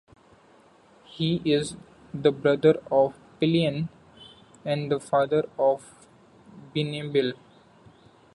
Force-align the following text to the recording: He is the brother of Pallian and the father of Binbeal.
He 1.05 1.35
is 1.45 1.75
the 2.11 2.31
brother 2.31 2.81
of 2.91 3.13
Pallian 3.39 3.89
and 4.65 4.91
the 4.91 4.99
father 4.99 5.47
of 5.59 6.07
Binbeal. 6.75 7.33